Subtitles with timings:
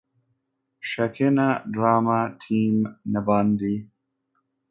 [0.89, 2.75] Shekina Drama Team
[3.11, 3.71] n’abandi